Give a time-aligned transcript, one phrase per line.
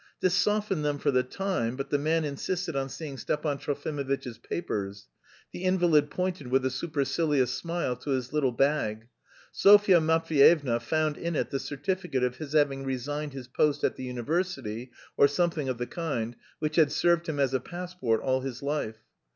[0.19, 5.05] This softened them for the time, but the man insisted on seeing Stepan Trofimovitch's "papers."
[5.53, 9.09] The invalid pointed with a supercilious smile to his little bag.
[9.53, 14.03] Sofya Matveyevna found in it the certificate of his having resigned his post at the
[14.03, 18.63] university, or something of the kind, which had served him as a passport all his
[18.63, 18.97] life.